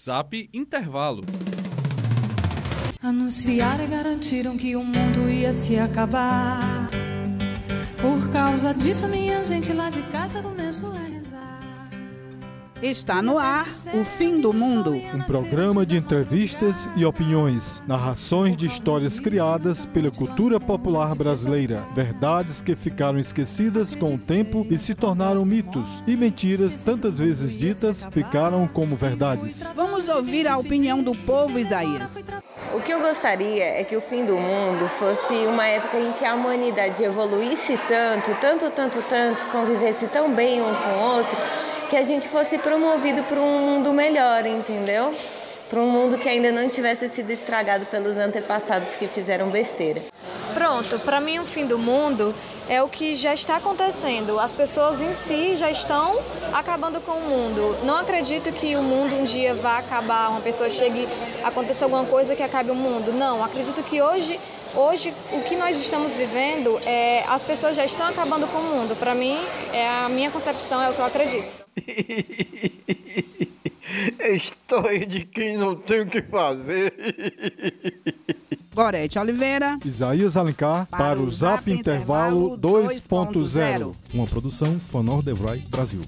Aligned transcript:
Zap 0.00 0.48
Intervalo. 0.52 1.24
Anunciaram 3.02 3.84
e 3.84 3.86
garantiram 3.86 4.56
que 4.56 4.74
o 4.74 4.82
mundo 4.82 5.28
ia 5.30 5.52
se 5.52 5.78
acabar. 5.78 6.88
Por 8.00 8.30
causa 8.30 8.74
disso, 8.74 9.06
minha 9.08 9.44
gente 9.44 9.72
lá 9.72 9.90
de 9.90 10.02
casa 10.04 10.42
começou 10.42 10.90
a 10.90 10.98
rezar. 10.98 11.60
Está 12.82 13.22
no 13.22 13.38
ar 13.38 13.66
o 13.94 14.04
Fim 14.04 14.40
do 14.40 14.52
Mundo. 14.52 14.94
Um 14.94 15.22
programa 15.22 15.86
de 15.86 15.96
entrevistas 15.96 16.90
e 16.96 17.04
opiniões, 17.04 17.82
narrações 17.86 18.56
de 18.56 18.66
histórias 18.66 19.20
criadas 19.20 19.86
pela 19.86 20.10
cultura 20.10 20.58
popular 20.60 21.14
brasileira, 21.14 21.84
verdades 21.94 22.60
que 22.60 22.74
ficaram 22.76 23.18
esquecidas 23.18 23.94
com 23.94 24.14
o 24.14 24.18
tempo 24.18 24.66
e 24.68 24.78
se 24.78 24.94
tornaram 24.94 25.44
mitos, 25.44 26.02
e 26.06 26.16
mentiras 26.16 26.76
tantas 26.76 27.18
vezes 27.18 27.56
ditas 27.56 28.06
ficaram 28.10 28.66
como 28.66 28.96
verdades. 28.96 29.62
Vamos 29.74 30.08
ouvir 30.08 30.46
a 30.46 30.58
opinião 30.58 31.02
do 31.02 31.14
povo, 31.14 31.58
Isaías. 31.58 32.22
O 32.74 32.80
que 32.80 32.92
eu 32.92 33.00
gostaria 33.00 33.64
é 33.64 33.84
que 33.84 33.96
o 33.96 34.00
fim 34.00 34.26
do 34.26 34.34
mundo 34.34 34.88
fosse 34.88 35.32
uma 35.46 35.64
época 35.64 35.96
em 35.96 36.12
que 36.12 36.24
a 36.24 36.34
humanidade 36.34 37.02
evoluísse 37.04 37.78
tanto, 37.88 38.34
tanto, 38.40 38.70
tanto, 38.70 39.02
tanto, 39.08 39.46
convivesse 39.46 40.08
tão 40.08 40.34
bem 40.34 40.60
um 40.60 40.74
com 40.74 40.90
o 40.90 41.16
outro, 41.16 41.38
que 41.94 41.98
a 41.98 42.02
gente 42.02 42.26
fosse 42.26 42.58
promovido 42.58 43.22
para 43.22 43.38
um 43.40 43.60
mundo 43.60 43.92
melhor, 43.92 44.44
entendeu? 44.44 45.14
Para 45.70 45.78
um 45.78 45.88
mundo 45.88 46.18
que 46.18 46.28
ainda 46.28 46.50
não 46.50 46.66
tivesse 46.66 47.08
sido 47.08 47.30
estragado 47.30 47.86
pelos 47.86 48.16
antepassados 48.16 48.96
que 48.96 49.06
fizeram 49.06 49.48
besteira. 49.48 50.02
Pronto, 50.54 51.00
para 51.00 51.20
mim 51.20 51.40
o 51.40 51.44
fim 51.44 51.66
do 51.66 51.76
mundo 51.76 52.32
é 52.68 52.80
o 52.80 52.88
que 52.88 53.12
já 53.12 53.34
está 53.34 53.56
acontecendo. 53.56 54.38
As 54.38 54.54
pessoas 54.54 55.02
em 55.02 55.12
si 55.12 55.56
já 55.56 55.68
estão 55.68 56.16
acabando 56.52 57.00
com 57.00 57.10
o 57.10 57.20
mundo. 57.20 57.76
Não 57.84 57.96
acredito 57.96 58.52
que 58.52 58.76
o 58.76 58.82
mundo 58.82 59.16
um 59.16 59.24
dia 59.24 59.52
vá 59.52 59.78
acabar, 59.78 60.30
uma 60.30 60.40
pessoa 60.40 60.70
chegue, 60.70 61.08
aconteça 61.42 61.84
alguma 61.84 62.04
coisa 62.04 62.36
que 62.36 62.42
acabe 62.42 62.70
o 62.70 62.74
mundo. 62.74 63.12
Não, 63.12 63.42
acredito 63.42 63.82
que 63.82 64.00
hoje, 64.00 64.38
hoje 64.76 65.12
o 65.32 65.40
que 65.42 65.56
nós 65.56 65.76
estamos 65.76 66.16
vivendo 66.16 66.78
é 66.86 67.24
as 67.28 67.42
pessoas 67.42 67.74
já 67.74 67.84
estão 67.84 68.06
acabando 68.06 68.46
com 68.46 68.58
o 68.58 68.62
mundo. 68.62 68.94
Para 68.94 69.12
mim, 69.12 69.36
é 69.72 69.88
a 69.88 70.08
minha 70.08 70.30
concepção, 70.30 70.80
é 70.80 70.88
o 70.88 70.94
que 70.94 71.00
eu 71.00 71.04
acredito. 71.04 71.64
Estou 74.20 74.82
de 75.06 75.24
quem 75.26 75.56
não 75.56 75.74
tem 75.74 76.00
o 76.02 76.06
que 76.06 76.22
fazer. 76.22 76.94
Gorete 78.74 79.18
Oliveira. 79.18 79.78
Isaías 79.84 80.36
Alencar 80.36 80.86
para, 80.86 81.04
Para 81.04 81.20
o 81.20 81.30
Zap 81.30 81.58
Zap 81.58 81.70
Intervalo 81.70 82.54
Intervalo 82.54 82.58
2.0. 82.58 83.34
2.0. 83.34 83.94
Uma 84.12 84.26
produção 84.26 84.78
Fanor 84.90 85.22
Devroy 85.22 85.58
Brasil. 85.70 86.00